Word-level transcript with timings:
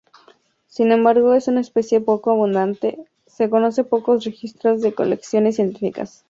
Sin 0.65 0.91
embargo, 0.91 1.35
es 1.35 1.47
una 1.47 1.61
especie 1.61 2.01
poco 2.01 2.31
abundante, 2.31 2.97
se 3.27 3.51
conocen 3.51 3.85
pocos 3.85 4.25
registros 4.25 4.83
en 4.83 4.93
colecciones 4.93 5.57
científicas. 5.57 6.19